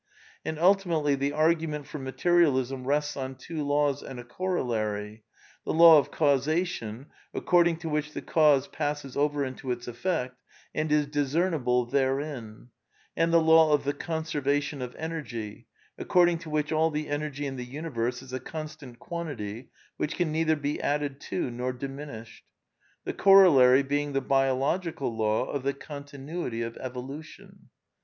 [0.43, 2.23] And ultimatd ^e arpunenf for matmali
[2.71, 3.17] Hm re.U /V^.
[3.17, 5.23] o iJLtwo laws and a corollary:
[5.63, 10.41] the law of causation, according towhict the cause passes over into its effect,
[10.73, 12.69] and is dis cernible therein;
[13.15, 15.67] and the law of the conservation of energy,
[15.99, 20.15] according to which all the energy in the universe is a con stant quantity which
[20.15, 22.41] can neither be added to nor dimin ished;^^
[23.03, 27.69] the corollary being the biological law of the conr tinuity of evolution.